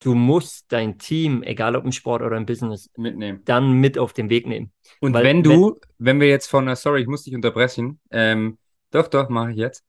du 0.00 0.14
musst 0.14 0.66
dein 0.68 0.98
Team, 0.98 1.42
egal 1.42 1.76
ob 1.76 1.84
im 1.84 1.92
Sport 1.92 2.22
oder 2.22 2.36
im 2.36 2.46
Business, 2.46 2.90
Mitnehmen. 2.96 3.42
dann 3.44 3.72
mit 3.72 3.98
auf 3.98 4.12
den 4.12 4.30
Weg 4.30 4.46
nehmen. 4.46 4.72
Und 5.00 5.14
Weil 5.14 5.24
wenn 5.24 5.42
du, 5.42 5.78
wenn 5.98 6.20
wir 6.20 6.28
jetzt 6.28 6.48
von 6.48 6.64
einer, 6.64 6.76
sorry, 6.76 7.02
ich 7.02 7.06
muss 7.06 7.24
dich 7.24 7.34
unterbrechen, 7.34 8.00
ähm, 8.10 8.58
doch, 8.90 9.08
doch, 9.08 9.28
mache 9.28 9.52
ich 9.52 9.56
jetzt. 9.56 9.84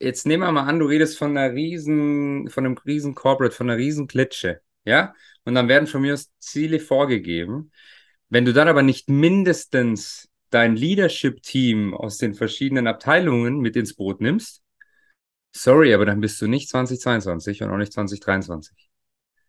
Jetzt 0.00 0.26
nehmen 0.26 0.42
wir 0.42 0.52
mal 0.52 0.64
an, 0.64 0.80
du 0.80 0.86
redest 0.86 1.16
von 1.18 1.36
einer 1.36 1.54
riesen, 1.54 2.48
von 2.48 2.66
einem 2.66 2.76
riesen 2.78 3.14
Corporate, 3.14 3.54
von 3.54 3.70
einer 3.70 3.78
riesen 3.78 4.06
Klitsche, 4.06 4.60
ja? 4.84 5.14
Und 5.44 5.54
dann 5.54 5.68
werden 5.68 5.86
von 5.86 6.00
mir 6.00 6.14
aus 6.14 6.30
Ziele 6.38 6.80
vorgegeben. 6.80 7.70
Wenn 8.28 8.44
du 8.44 8.52
dann 8.52 8.68
aber 8.68 8.82
nicht 8.82 9.08
mindestens 9.08 10.28
dein 10.50 10.76
Leadership-Team 10.76 11.94
aus 11.94 12.18
den 12.18 12.34
verschiedenen 12.34 12.86
Abteilungen 12.86 13.58
mit 13.58 13.76
ins 13.76 13.94
Boot 13.94 14.20
nimmst, 14.20 14.62
sorry, 15.52 15.94
aber 15.94 16.06
dann 16.06 16.20
bist 16.20 16.40
du 16.40 16.46
nicht 16.46 16.68
2022 16.68 17.62
und 17.62 17.70
auch 17.70 17.76
nicht 17.76 17.92
2023. 17.92 18.90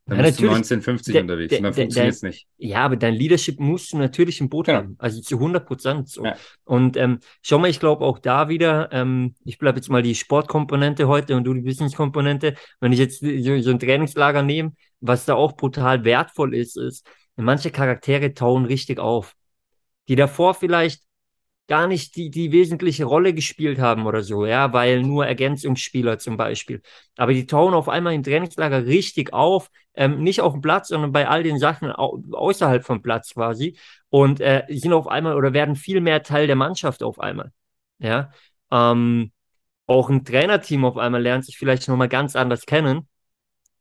Dann 0.07 0.17
Ja, 0.19 0.23
bist 0.25 0.39
du 0.39 0.43
natürlich. 0.43 0.55
1950 0.69 1.13
Der- 1.13 1.21
unterwegs 1.23 1.49
der- 1.49 1.59
und 1.59 1.63
dann 1.63 1.73
funktioniert 1.73 2.13
es 2.13 2.21
nicht. 2.21 2.47
Ja, 2.57 2.85
aber 2.85 2.95
dein 2.95 3.15
Leadership 3.15 3.59
musst 3.59 3.91
du 3.91 3.97
natürlich 3.97 4.39
im 4.39 4.49
Boot 4.49 4.67
Genau. 4.67 4.77
haben. 4.79 4.95
Also 4.99 5.19
zu 5.21 5.39
100 5.39 5.65
Prozent 5.65 6.07
so. 6.09 6.23
Ja. 6.23 6.35
Und 6.63 6.95
ähm, 6.95 7.19
schau 7.41 7.57
mal, 7.57 7.69
ich 7.71 7.79
glaube 7.79 8.05
auch 8.05 8.19
da 8.19 8.47
wieder, 8.47 8.89
ähm, 8.91 9.33
ich 9.45 9.57
bleibe 9.57 9.79
jetzt 9.79 9.89
mal 9.89 10.03
die 10.03 10.13
Sportkomponente 10.13 11.07
heute 11.07 11.35
und 11.35 11.43
du 11.43 11.55
die 11.55 11.61
Businesskomponente. 11.61 12.53
Wenn 12.79 12.93
ich 12.93 12.99
jetzt 12.99 13.19
so, 13.21 13.61
so 13.61 13.71
ein 13.71 13.79
Trainingslager 13.79 14.43
nehme, 14.43 14.73
was 14.99 15.25
da 15.25 15.33
auch 15.33 15.53
brutal 15.57 16.03
wertvoll 16.03 16.53
ist, 16.53 16.77
ist, 16.77 17.07
manche 17.35 17.71
Charaktere 17.71 18.33
tauen 18.35 18.65
richtig 18.65 18.99
auf, 18.99 19.33
die 20.07 20.15
davor 20.15 20.53
vielleicht 20.53 21.01
gar 21.67 21.87
nicht 21.87 22.15
die, 22.15 22.29
die 22.29 22.51
wesentliche 22.51 23.05
Rolle 23.05 23.33
gespielt 23.33 23.79
haben 23.79 24.05
oder 24.05 24.21
so, 24.21 24.45
ja, 24.45 24.71
weil 24.73 25.01
nur 25.01 25.25
Ergänzungsspieler 25.25 26.19
zum 26.19 26.37
Beispiel. 26.37 26.81
Aber 27.17 27.33
die 27.33 27.47
tauen 27.47 27.73
auf 27.73 27.89
einmal 27.89 28.13
im 28.13 28.23
Trainingslager 28.23 28.85
richtig 28.85 29.33
auf, 29.33 29.69
ähm, 29.95 30.21
nicht 30.21 30.41
auf 30.41 30.53
dem 30.53 30.61
Platz, 30.61 30.89
sondern 30.89 31.11
bei 31.11 31.27
all 31.27 31.43
den 31.43 31.57
Sachen 31.57 31.91
au 31.91 32.21
außerhalb 32.31 32.83
vom 32.85 33.01
Platz 33.01 33.33
quasi 33.33 33.77
und 34.09 34.41
äh, 34.41 34.63
sind 34.69 34.93
auf 34.93 35.07
einmal 35.07 35.35
oder 35.35 35.53
werden 35.53 35.75
viel 35.75 36.01
mehr 36.01 36.21
Teil 36.23 36.47
der 36.47 36.55
Mannschaft 36.55 37.01
auf 37.01 37.19
einmal. 37.19 37.51
Ja, 37.99 38.31
ähm, 38.71 39.31
auch 39.87 40.09
ein 40.09 40.25
Trainerteam 40.25 40.85
auf 40.85 40.97
einmal 40.97 41.21
lernt 41.21 41.45
sich 41.45 41.57
vielleicht 41.57 41.87
nochmal 41.87 42.09
ganz 42.09 42.35
anders 42.35 42.65
kennen 42.65 43.07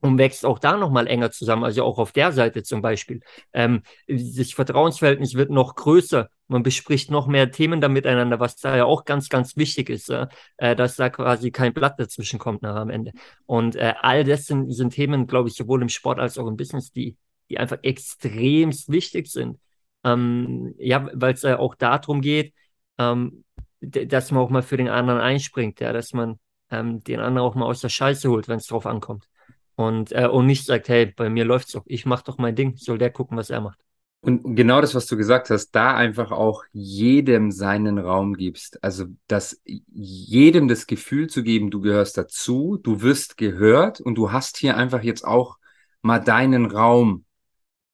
und 0.00 0.18
wächst 0.18 0.44
auch 0.44 0.58
da 0.58 0.76
nochmal 0.76 1.06
enger 1.06 1.30
zusammen, 1.30 1.64
also 1.64 1.82
auch 1.82 1.98
auf 1.98 2.12
der 2.12 2.32
Seite 2.32 2.62
zum 2.62 2.82
Beispiel. 2.82 3.20
Ähm, 3.52 3.82
das 4.06 4.52
Vertrauensverhältnis 4.52 5.34
wird 5.34 5.50
noch 5.50 5.74
größer, 5.74 6.28
man 6.48 6.62
bespricht 6.62 7.10
noch 7.10 7.26
mehr 7.26 7.50
Themen 7.50 7.80
da 7.80 7.88
miteinander, 7.88 8.38
was 8.40 8.56
da 8.56 8.76
ja 8.76 8.84
auch 8.84 9.04
ganz, 9.04 9.28
ganz 9.28 9.56
wichtig 9.56 9.90
ist, 9.90 10.10
äh, 10.10 10.76
dass 10.76 10.96
da 10.96 11.08
quasi 11.08 11.50
kein 11.50 11.72
Blatt 11.72 11.98
dazwischen 11.98 12.38
kommt 12.38 12.62
nach 12.62 12.76
am 12.76 12.90
Ende. 12.90 13.12
Und 13.46 13.76
äh, 13.76 13.94
all 14.00 14.24
das 14.24 14.46
sind, 14.46 14.72
sind 14.72 14.90
Themen, 14.90 15.26
glaube 15.26 15.48
ich, 15.48 15.54
sowohl 15.54 15.82
im 15.82 15.88
Sport 15.88 16.18
als 16.18 16.38
auch 16.38 16.46
im 16.46 16.56
Business, 16.56 16.92
die, 16.92 17.16
die 17.48 17.58
einfach 17.58 17.78
extremst 17.82 18.90
wichtig 18.90 19.28
sind. 19.28 19.58
Ähm, 20.04 20.74
ja, 20.78 21.08
weil 21.14 21.34
es 21.34 21.44
äh, 21.44 21.54
auch 21.54 21.74
darum 21.74 22.20
geht, 22.20 22.52
ähm, 22.98 23.44
dass 23.80 24.30
man 24.30 24.42
auch 24.42 24.50
mal 24.50 24.62
für 24.62 24.76
den 24.76 24.88
anderen 24.88 25.20
einspringt, 25.20 25.80
ja, 25.80 25.92
dass 25.92 26.12
man 26.12 26.38
ähm, 26.70 27.00
den 27.00 27.20
anderen 27.20 27.48
auch 27.48 27.54
mal 27.54 27.66
aus 27.66 27.80
der 27.80 27.88
Scheiße 27.88 28.28
holt, 28.28 28.48
wenn 28.48 28.58
es 28.58 28.66
drauf 28.66 28.86
ankommt. 28.86 29.28
Und, 29.76 30.12
äh, 30.12 30.28
und 30.28 30.46
nicht 30.46 30.66
sagt, 30.66 30.88
hey, 30.88 31.06
bei 31.06 31.28
mir 31.30 31.44
läuft's 31.44 31.72
doch, 31.72 31.82
ich 31.86 32.06
mach 32.06 32.22
doch 32.22 32.38
mein 32.38 32.54
Ding, 32.54 32.76
soll 32.76 32.98
der 32.98 33.10
gucken, 33.10 33.36
was 33.36 33.50
er 33.50 33.60
macht. 33.60 33.80
Und 34.24 34.56
genau 34.56 34.80
das, 34.80 34.94
was 34.94 35.04
du 35.06 35.18
gesagt 35.18 35.50
hast, 35.50 35.72
da 35.72 35.94
einfach 35.94 36.30
auch 36.30 36.64
jedem 36.72 37.50
seinen 37.50 37.98
Raum 37.98 38.34
gibst. 38.34 38.82
Also, 38.82 39.04
dass 39.26 39.60
jedem 39.64 40.66
das 40.66 40.86
Gefühl 40.86 41.28
zu 41.28 41.42
geben, 41.42 41.70
du 41.70 41.82
gehörst 41.82 42.16
dazu, 42.16 42.78
du 42.82 43.02
wirst 43.02 43.36
gehört 43.36 44.00
und 44.00 44.14
du 44.14 44.32
hast 44.32 44.56
hier 44.56 44.78
einfach 44.78 45.02
jetzt 45.02 45.26
auch 45.26 45.58
mal 46.00 46.20
deinen 46.20 46.64
Raum. 46.64 47.26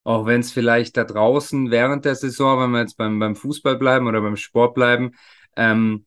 Auch 0.04 0.24
wenn 0.26 0.40
es 0.40 0.52
vielleicht 0.52 0.96
da 0.96 1.02
draußen 1.02 1.72
während 1.72 2.04
der 2.04 2.14
Saison, 2.14 2.60
wenn 2.60 2.70
wir 2.70 2.80
jetzt 2.80 2.96
beim, 2.96 3.18
beim 3.18 3.34
Fußball 3.34 3.76
bleiben 3.76 4.06
oder 4.06 4.20
beim 4.20 4.36
Sport 4.36 4.74
bleiben, 4.74 5.12
ähm, 5.56 6.06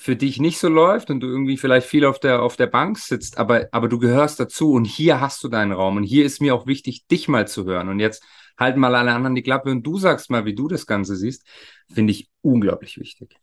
für 0.00 0.16
dich 0.16 0.40
nicht 0.40 0.58
so 0.58 0.70
läuft 0.70 1.10
und 1.10 1.20
du 1.20 1.26
irgendwie 1.26 1.58
vielleicht 1.58 1.86
viel 1.86 2.06
auf 2.06 2.18
der, 2.18 2.40
auf 2.40 2.56
der 2.56 2.68
Bank 2.68 2.98
sitzt, 2.98 3.36
aber, 3.36 3.68
aber 3.70 3.86
du 3.86 3.98
gehörst 3.98 4.40
dazu 4.40 4.72
und 4.72 4.86
hier 4.86 5.20
hast 5.20 5.44
du 5.44 5.48
deinen 5.48 5.72
Raum 5.72 5.98
und 5.98 6.04
hier 6.04 6.24
ist 6.24 6.40
mir 6.40 6.54
auch 6.54 6.66
wichtig, 6.66 7.06
dich 7.06 7.28
mal 7.28 7.46
zu 7.46 7.66
hören. 7.66 7.90
Und 7.90 8.00
jetzt 8.00 8.24
halten 8.56 8.80
mal 8.80 8.94
alle 8.94 9.12
anderen 9.12 9.34
die 9.34 9.42
Klappe 9.42 9.70
und 9.70 9.82
du 9.82 9.98
sagst 9.98 10.30
mal, 10.30 10.46
wie 10.46 10.54
du 10.54 10.68
das 10.68 10.86
Ganze 10.86 11.16
siehst, 11.16 11.46
finde 11.92 12.12
ich 12.12 12.30
unglaublich 12.40 12.98
wichtig. 12.98 13.36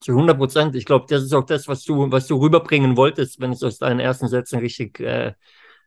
Zu 0.00 0.10
100 0.10 0.36
Prozent. 0.36 0.74
Ich 0.74 0.84
glaube, 0.84 1.06
das 1.08 1.22
ist 1.22 1.32
auch 1.32 1.46
das, 1.46 1.68
was 1.68 1.84
du, 1.84 2.10
was 2.10 2.26
du 2.26 2.40
rüberbringen 2.40 2.96
wolltest, 2.96 3.40
wenn 3.40 3.52
ich 3.52 3.58
es 3.58 3.62
aus 3.62 3.78
deinen 3.78 4.00
ersten 4.00 4.26
Sätzen 4.26 4.58
richtig, 4.58 4.98
äh, 4.98 5.34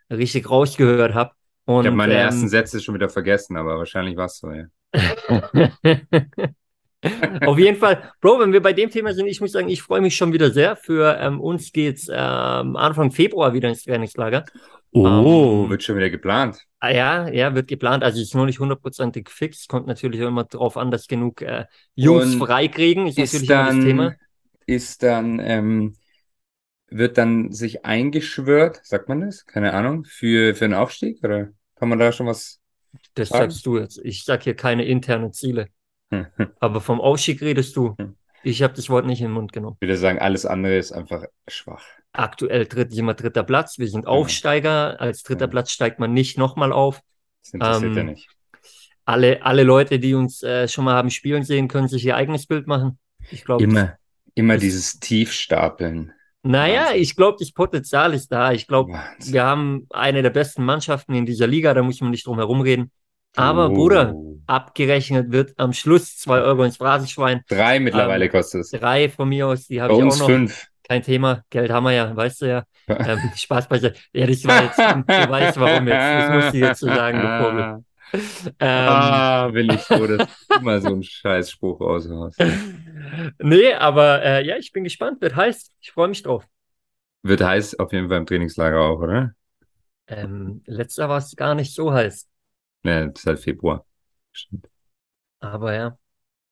richtig 0.09 0.49
rausgehört 0.49 1.13
habe. 1.13 1.31
ich 1.65 1.73
habe 1.73 1.91
meine 1.91 2.13
ähm, 2.13 2.19
ersten 2.19 2.47
Sätze 2.47 2.79
schon 2.79 2.95
wieder 2.95 3.09
vergessen, 3.09 3.57
aber 3.57 3.77
wahrscheinlich 3.77 4.15
war 4.15 4.27
es 4.27 4.37
so, 4.37 4.49
ja. 4.49 4.67
Auf 7.43 7.57
jeden 7.57 7.77
Fall, 7.77 8.11
Bro, 8.21 8.39
wenn 8.39 8.53
wir 8.53 8.61
bei 8.61 8.73
dem 8.73 8.89
Thema 8.91 9.13
sind, 9.13 9.27
ich 9.27 9.41
muss 9.41 9.51
sagen, 9.51 9.69
ich 9.69 9.81
freue 9.81 10.01
mich 10.01 10.15
schon 10.15 10.33
wieder 10.33 10.51
sehr. 10.51 10.75
Für 10.75 11.17
ähm, 11.19 11.39
uns 11.41 11.71
geht's 11.71 12.07
ähm, 12.11 12.75
Anfang 12.75 13.11
Februar 13.11 13.53
wieder 13.53 13.69
ins 13.69 13.83
Trainingslager. 13.83 14.45
Oh, 14.93 15.67
ähm, 15.67 15.69
wird 15.69 15.83
schon 15.83 15.97
wieder 15.97 16.09
geplant. 16.09 16.65
Ah, 16.79 16.89
ja, 16.89 17.27
ja, 17.29 17.53
wird 17.53 17.67
geplant. 17.67 18.03
Also 18.03 18.19
ist 18.21 18.33
noch 18.33 18.45
nicht 18.45 18.59
hundertprozentig 18.59 19.29
fix. 19.29 19.67
Kommt 19.67 19.85
natürlich 19.85 20.19
immer 20.19 20.45
darauf 20.45 20.77
an, 20.77 20.89
dass 20.89 21.07
genug 21.07 21.41
äh, 21.41 21.65
Jungs 21.93 22.33
Und 22.33 22.35
freikriegen. 22.35 23.05
Ist, 23.07 23.19
ist 23.19 23.33
natürlich 23.33 23.47
dann, 23.47 23.65
das 23.65 23.79
Thema. 23.79 24.15
Ist 24.65 25.03
dann, 25.03 25.39
ähm, 25.39 25.95
wird 26.89 27.17
dann 27.17 27.51
sich 27.53 27.85
eingeschwört, 27.85 28.81
sagt 28.85 29.09
man 29.09 29.21
das? 29.21 29.45
Keine 29.45 29.73
Ahnung, 29.73 30.05
für, 30.05 30.55
für 30.55 30.65
einen 30.65 30.75
Aufstieg? 30.75 31.23
Oder 31.23 31.51
kann 31.75 31.89
man 31.89 31.99
da 31.99 32.11
schon 32.11 32.27
was 32.27 32.61
Das 33.13 33.31
sagen? 33.31 33.35
sagst 33.35 33.65
du 33.65 33.77
jetzt. 33.77 33.99
Ich 34.03 34.23
sag 34.25 34.43
hier 34.43 34.55
keine 34.55 34.83
internen 34.85 35.31
Ziele. 35.33 35.69
Aber 36.59 36.81
vom 36.81 37.01
Aufstieg 37.01 37.41
redest 37.41 37.75
du. 37.75 37.95
Ich 38.43 38.63
habe 38.63 38.73
das 38.73 38.89
Wort 38.89 39.05
nicht 39.05 39.21
in 39.21 39.27
den 39.27 39.33
Mund 39.33 39.53
genommen. 39.53 39.77
Ich 39.79 39.87
würde 39.87 39.97
sagen, 39.97 40.19
alles 40.19 40.45
andere 40.45 40.77
ist 40.77 40.91
einfach 40.91 41.25
schwach. 41.47 41.83
Aktuell 42.13 42.65
tritt 42.65 42.93
jemand 42.93 43.21
dritter 43.21 43.43
Platz. 43.43 43.77
Wir 43.77 43.87
sind 43.87 44.07
Aufsteiger. 44.07 44.99
Als 44.99 45.23
dritter 45.23 45.45
ja. 45.45 45.47
Platz 45.47 45.71
steigt 45.71 45.99
man 45.99 46.13
nicht 46.13 46.37
nochmal 46.37 46.73
auf. 46.73 47.01
Das 47.43 47.53
interessiert 47.53 47.91
ähm, 47.91 47.97
ja 47.97 48.03
nicht. 48.03 48.29
Alle, 49.05 49.43
alle 49.43 49.63
Leute, 49.63 49.99
die 49.99 50.13
uns 50.13 50.43
äh, 50.43 50.67
schon 50.67 50.85
mal 50.85 50.95
haben 50.95 51.09
spielen 51.09 51.43
sehen, 51.43 51.67
können 51.67 51.87
sich 51.87 52.05
ihr 52.05 52.15
eigenes 52.15 52.47
Bild 52.47 52.67
machen. 52.67 52.99
Ich 53.29 53.45
glaube. 53.45 53.63
Immer, 53.63 53.97
immer 54.35 54.57
dieses 54.57 54.99
Tiefstapeln. 54.99 56.13
Naja, 56.43 56.85
Wahnsinn. 56.85 57.01
ich 57.01 57.15
glaube, 57.15 57.37
das 57.39 57.51
Potenzial 57.51 58.13
ist 58.13 58.31
da. 58.31 58.51
Ich 58.51 58.67
glaube, 58.67 58.99
wir 59.19 59.43
haben 59.43 59.85
eine 59.91 60.21
der 60.21 60.31
besten 60.31 60.65
Mannschaften 60.65 61.13
in 61.13 61.25
dieser 61.25 61.47
Liga, 61.47 61.73
da 61.73 61.83
muss 61.83 62.01
man 62.01 62.11
nicht 62.11 62.25
drum 62.25 62.37
herum 62.37 62.61
reden. 62.61 62.91
Aber 63.35 63.69
oh. 63.69 63.73
Bruder, 63.73 64.15
abgerechnet 64.47 65.31
wird 65.31 65.53
am 65.57 65.73
Schluss 65.73 66.17
zwei 66.17 66.41
Euro 66.41 66.63
ins 66.63 66.77
Phrasenschwein. 66.77 67.41
Drei 67.47 67.79
mittlerweile 67.79 68.25
ähm, 68.25 68.31
kostet 68.31 68.61
es. 68.61 68.71
Drei 68.71 69.09
von 69.09 69.29
mir 69.29 69.47
aus, 69.47 69.67
die 69.67 69.81
habe 69.81 69.93
ich 69.93 69.99
auch 69.99 70.19
noch. 70.19 70.25
fünf. 70.25 70.67
Kein 70.87 71.03
Thema, 71.03 71.43
Geld 71.49 71.71
haben 71.71 71.85
wir 71.85 71.93
ja, 71.93 72.13
weißt 72.13 72.41
du 72.41 72.45
ja. 72.47 72.63
ähm, 72.87 73.19
Spaß 73.33 73.69
bei 73.69 73.77
Ja, 73.77 74.27
das 74.27 74.45
war 74.45 74.63
jetzt, 74.63 74.77
du 74.77 75.29
weißt 75.29 75.59
warum 75.59 75.87
jetzt. 75.87 75.97
Das 75.97 76.29
muss 76.31 76.53
ich 76.53 76.59
jetzt 76.59 76.79
so 76.79 76.87
sagen, 76.87 77.21
du 77.21 77.43
Vogel. 77.43 77.83
Ähm, 78.13 78.49
ah, 78.59 79.53
will 79.53 79.73
ich 79.73 79.83
so, 79.83 80.05
dass 80.05 80.27
du 80.27 80.55
immer 80.59 80.81
so 80.81 80.89
einen 80.89 81.01
Scheißspruch 81.01 81.79
aushaust. 81.79 82.43
Nee, 83.39 83.73
aber 83.73 84.21
äh, 84.21 84.45
ja, 84.45 84.57
ich 84.57 84.73
bin 84.73 84.83
gespannt. 84.83 85.21
Wird 85.21 85.33
heiß. 85.33 85.71
Ich 85.79 85.93
freue 85.93 86.09
mich 86.09 86.21
drauf. 86.21 86.45
Wird 87.23 87.41
heiß 87.41 87.79
auf 87.79 87.93
jeden 87.93 88.09
Fall 88.09 88.17
im 88.17 88.25
Trainingslager 88.25 88.81
auch, 88.81 88.99
oder? 88.99 89.31
Ähm, 90.07 90.61
letzter 90.65 91.07
war 91.07 91.19
es 91.19 91.35
gar 91.37 91.55
nicht 91.55 91.73
so 91.73 91.93
heiß. 91.93 92.27
Ja, 92.83 93.05
das 93.07 93.19
ist 93.19 93.27
halt 93.27 93.39
Februar. 93.39 93.85
Stimmt. 94.31 94.67
Aber 95.39 95.73
ja. 95.73 95.97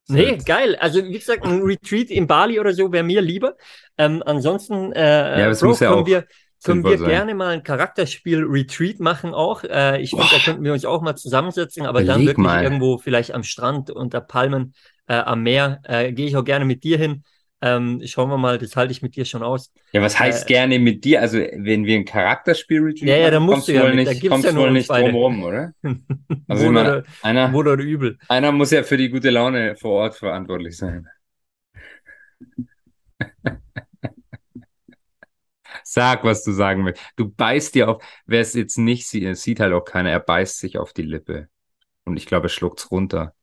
Nee, 0.09 0.37
geil. 0.37 0.75
Also 0.75 1.03
wie 1.03 1.19
gesagt, 1.19 1.45
ein 1.45 1.61
Retreat 1.61 2.09
in 2.09 2.25
Bali 2.25 2.59
oder 2.59 2.73
so 2.73 2.91
wäre 2.91 3.03
mir 3.03 3.21
lieber. 3.21 3.55
Ähm, 3.97 4.23
ansonsten 4.25 4.91
äh, 4.93 5.39
ja, 5.39 5.53
Bro, 5.53 5.73
ja 5.73 5.89
können 5.91 6.05
wir, 6.07 6.25
können 6.63 6.83
wir 6.83 6.97
gerne 6.97 7.35
mal 7.35 7.49
ein 7.49 7.63
Charakterspiel-Retreat 7.63 8.99
machen 8.99 9.33
auch. 9.33 9.63
Äh, 9.63 10.01
ich 10.01 10.09
finde, 10.09 10.25
da 10.31 10.39
könnten 10.39 10.63
wir 10.63 10.73
uns 10.73 10.83
auch 10.83 11.01
mal 11.01 11.15
zusammensetzen, 11.15 11.85
aber 11.85 12.03
dann 12.03 12.21
wirklich 12.21 12.37
mal. 12.37 12.63
irgendwo 12.63 12.97
vielleicht 12.97 13.33
am 13.33 13.43
Strand 13.43 13.91
unter 13.91 14.19
Palmen 14.19 14.73
äh, 15.07 15.13
am 15.13 15.43
Meer. 15.43 15.79
Äh, 15.83 16.11
Gehe 16.11 16.27
ich 16.27 16.35
auch 16.35 16.43
gerne 16.43 16.65
mit 16.65 16.83
dir 16.83 16.97
hin. 16.97 17.23
Ähm, 17.61 18.01
schauen 18.05 18.29
wir 18.29 18.37
mal, 18.37 18.57
das 18.57 18.77
halte 18.77 18.91
ich 18.93 19.01
mit 19.01 19.17
dir 19.17 19.25
schon 19.25 19.43
aus. 19.43 19.71
Ja, 19.91 20.01
was 20.01 20.17
heißt 20.17 20.45
äh, 20.45 20.47
gerne 20.47 20.79
mit 20.79 21.03
dir? 21.03 21.19
Also, 21.19 21.39
wenn 21.39 21.85
wir 21.85 21.97
ein 21.97 22.05
Charakterspiel 22.05 22.79
reviewen, 22.79 23.07
ja, 23.09 23.17
ja, 23.17 23.31
dann 23.31 23.43
musst 23.43 23.67
du 23.67 23.73
ja 23.73 23.83
wohl 23.83 23.93
mit, 23.93 24.07
nicht, 24.07 24.23
da 24.23 24.29
kommst 24.29 24.45
ja 24.45 24.55
wohl 24.55 24.71
nicht 24.71 24.89
drum 24.89 25.15
rum, 25.15 25.43
oder? 25.43 25.73
Also, 26.47 26.67
wohl, 26.67 26.77
oder, 26.77 27.03
einer, 27.21 27.51
wohl 27.51 27.67
oder 27.67 27.83
übel. 27.83 28.17
Einer 28.29 28.51
muss 28.51 28.71
ja 28.71 28.83
für 28.83 28.95
die 28.97 29.09
gute 29.09 29.29
Laune 29.29 29.75
vor 29.75 29.91
Ort 29.91 30.15
verantwortlich 30.15 30.77
sein. 30.77 31.07
Sag, 35.83 36.23
was 36.23 36.43
du 36.43 36.51
sagen 36.51 36.85
willst. 36.85 37.01
Du 37.15 37.29
beißt 37.29 37.75
dir 37.75 37.89
auf, 37.89 38.03
wer 38.25 38.41
es 38.41 38.53
jetzt 38.53 38.77
nicht 38.77 39.07
sieht, 39.07 39.35
sieht 39.37 39.59
halt 39.59 39.73
auch 39.73 39.83
keiner, 39.83 40.11
er 40.11 40.19
beißt 40.19 40.59
sich 40.59 40.77
auf 40.77 40.93
die 40.93 41.01
Lippe. 41.01 41.49
Und 42.05 42.15
ich 42.17 42.25
glaube, 42.25 42.45
er 42.47 42.49
schluckt's 42.49 42.89
runter. 42.91 43.33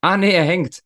Ah, 0.00 0.16
nee, 0.16 0.32
er 0.32 0.44
hängt. 0.44 0.82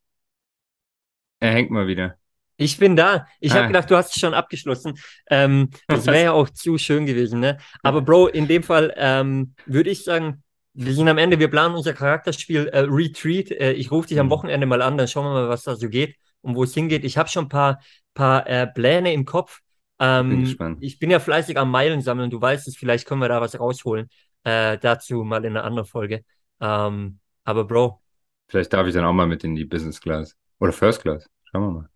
Er 1.40 1.52
hängt 1.52 1.70
mal 1.70 1.86
wieder. 1.86 2.18
Ich 2.62 2.78
bin 2.78 2.96
da. 2.96 3.26
Ich 3.40 3.52
ah. 3.52 3.56
habe 3.56 3.66
gedacht, 3.68 3.90
du 3.90 3.96
hast 3.96 4.14
es 4.14 4.20
schon 4.20 4.34
abgeschlossen. 4.34 4.98
Ähm, 5.28 5.70
das 5.88 6.06
wäre 6.06 6.22
ja 6.22 6.32
auch 6.32 6.48
zu 6.48 6.78
schön 6.78 7.06
gewesen, 7.06 7.40
ne? 7.40 7.58
Aber 7.82 8.02
Bro, 8.02 8.28
in 8.28 8.46
dem 8.46 8.62
Fall 8.62 8.94
ähm, 8.96 9.54
würde 9.66 9.90
ich 9.90 10.04
sagen, 10.04 10.42
wir 10.74 10.94
sind 10.94 11.08
am 11.08 11.18
Ende, 11.18 11.38
wir 11.38 11.48
planen 11.48 11.74
unser 11.74 11.92
Charakterspiel 11.92 12.68
äh, 12.68 12.80
Retreat. 12.80 13.50
Äh, 13.50 13.72
ich 13.72 13.90
rufe 13.90 14.08
dich 14.08 14.18
am 14.20 14.26
mhm. 14.26 14.30
Wochenende 14.30 14.66
mal 14.66 14.80
an, 14.80 14.96
dann 14.96 15.08
schauen 15.08 15.26
wir 15.26 15.32
mal, 15.32 15.48
was 15.48 15.64
da 15.64 15.76
so 15.76 15.88
geht 15.88 16.16
und 16.40 16.56
wo 16.56 16.64
es 16.64 16.74
hingeht. 16.74 17.04
Ich 17.04 17.18
habe 17.18 17.28
schon 17.28 17.46
ein 17.46 17.50
paar, 17.50 17.80
paar 18.14 18.46
äh, 18.46 18.66
Pläne 18.66 19.12
im 19.12 19.24
Kopf. 19.24 19.60
Ähm, 19.98 20.56
bin 20.56 20.76
ich 20.80 20.98
bin 20.98 21.10
ja 21.10 21.20
fleißig 21.20 21.58
am 21.58 21.70
Meilen 21.70 22.00
sammeln. 22.00 22.30
Du 22.30 22.40
weißt 22.40 22.66
es, 22.68 22.76
vielleicht 22.76 23.06
können 23.06 23.20
wir 23.20 23.28
da 23.28 23.40
was 23.40 23.58
rausholen. 23.58 24.08
Äh, 24.44 24.78
dazu 24.78 25.22
mal 25.24 25.44
in 25.44 25.56
einer 25.56 25.64
anderen 25.64 25.86
Folge. 25.86 26.24
Ähm, 26.60 27.18
aber 27.44 27.64
Bro. 27.64 28.00
Vielleicht 28.48 28.72
darf 28.72 28.86
ich 28.86 28.94
dann 28.94 29.04
auch 29.04 29.12
mal 29.12 29.26
mit 29.26 29.44
in 29.44 29.54
die 29.54 29.64
Business 29.64 30.00
Class. 30.00 30.36
Oder 30.58 30.72
First 30.72 31.02
Class. 31.02 31.28
Schauen 31.44 31.62
wir 31.62 31.70
mal. 31.70 31.91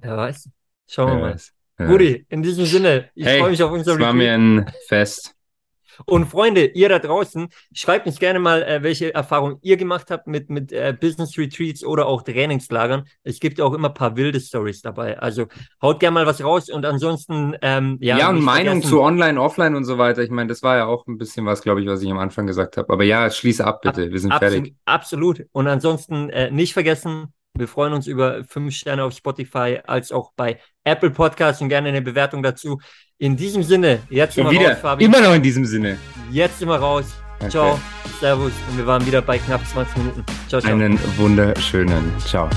Wer 0.00 0.16
weiß. 0.16 0.48
Schauen 0.86 1.08
wir 1.12 1.18
mal. 1.18 1.32
Weiß. 1.34 1.52
Rudi, 1.80 2.26
in 2.28 2.42
diesem 2.42 2.66
Sinne, 2.66 3.10
ich 3.14 3.24
hey, 3.24 3.38
freue 3.38 3.50
mich 3.50 3.62
auf 3.62 3.70
unser 3.70 3.92
Es 3.92 4.00
war 4.00 4.12
mir 4.12 4.32
ein 4.32 4.70
Fest. 4.88 5.34
Und 6.06 6.26
Freunde, 6.26 6.66
ihr 6.66 6.88
da 6.88 6.98
draußen, 6.98 7.48
schreibt 7.72 8.06
uns 8.06 8.18
gerne 8.18 8.38
mal, 8.38 8.62
äh, 8.62 8.82
welche 8.82 9.14
Erfahrungen 9.14 9.58
ihr 9.62 9.76
gemacht 9.76 10.10
habt 10.10 10.26
mit, 10.26 10.48
mit 10.50 10.72
äh, 10.72 10.96
Business 10.98 11.36
Retreats 11.36 11.84
oder 11.84 12.06
auch 12.06 12.22
Trainingslagern. 12.22 13.04
Es 13.24 13.40
gibt 13.40 13.58
ja 13.58 13.64
auch 13.64 13.74
immer 13.74 13.88
ein 13.88 13.94
paar 13.94 14.16
wilde 14.16 14.40
Stories 14.40 14.80
dabei. 14.80 15.18
Also 15.18 15.46
haut 15.82 16.00
gerne 16.00 16.14
mal 16.14 16.26
was 16.26 16.42
raus 16.42 16.68
und 16.68 16.86
ansonsten, 16.86 17.56
ähm, 17.62 17.98
ja. 18.00 18.16
Ja, 18.16 18.30
und 18.30 18.42
Meinung 18.42 18.82
zu 18.82 19.00
Online, 19.00 19.40
Offline 19.40 19.74
und 19.74 19.84
so 19.84 19.98
weiter. 19.98 20.22
Ich 20.22 20.30
meine, 20.30 20.48
das 20.48 20.62
war 20.62 20.76
ja 20.76 20.86
auch 20.86 21.06
ein 21.06 21.18
bisschen 21.18 21.46
was, 21.46 21.62
glaube 21.62 21.80
ich, 21.80 21.86
was 21.88 22.02
ich 22.02 22.10
am 22.10 22.18
Anfang 22.18 22.46
gesagt 22.46 22.76
habe. 22.76 22.92
Aber 22.92 23.04
ja, 23.04 23.30
schließe 23.30 23.64
ab, 23.64 23.82
bitte. 23.82 24.04
Ab, 24.04 24.10
Wir 24.10 24.20
sind 24.20 24.32
absolut, 24.32 24.54
fertig. 24.54 24.74
Absolut. 24.84 25.46
Und 25.52 25.66
ansonsten 25.66 26.30
äh, 26.30 26.50
nicht 26.50 26.72
vergessen, 26.72 27.32
wir 27.58 27.68
freuen 27.68 27.92
uns 27.92 28.06
über 28.06 28.44
fünf 28.44 28.74
Sterne 28.74 29.04
auf 29.04 29.12
Spotify 29.14 29.80
als 29.86 30.12
auch 30.12 30.32
bei 30.36 30.58
Apple 30.84 31.10
Podcasts 31.10 31.60
und 31.60 31.68
gerne 31.68 31.88
eine 31.88 32.02
Bewertung 32.02 32.42
dazu. 32.42 32.78
In 33.18 33.36
diesem 33.36 33.62
Sinne, 33.62 34.00
jetzt 34.10 34.34
Schon 34.34 34.42
immer 34.42 34.52
wieder. 34.52 34.70
raus, 34.70 34.78
Fabi. 34.80 35.04
Immer 35.04 35.20
noch 35.20 35.34
in 35.34 35.42
diesem 35.42 35.64
Sinne. 35.64 35.98
Jetzt 36.30 36.62
immer 36.62 36.76
raus. 36.76 37.06
Okay. 37.40 37.50
Ciao, 37.50 37.80
Servus. 38.20 38.52
Und 38.70 38.78
wir 38.78 38.86
waren 38.86 39.04
wieder 39.06 39.22
bei 39.22 39.38
knapp 39.38 39.66
20 39.66 39.96
Minuten. 39.96 40.24
Ciao, 40.48 40.60
ciao. 40.60 40.72
Einen 40.72 40.98
wunderschönen. 41.16 42.12
Ciao. 42.24 42.48